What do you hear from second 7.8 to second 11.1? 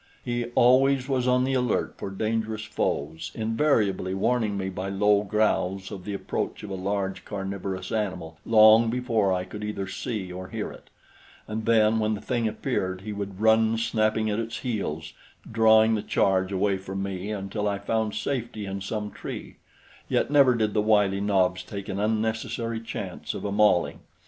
animal long before I could either see or hear it,